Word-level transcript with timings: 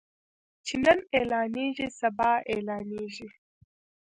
چې 0.65 0.73
نن 0.85 0.99
اعلانيږي 1.17 1.87
سبا 2.01 2.31
اعلانيږي. 2.51 3.27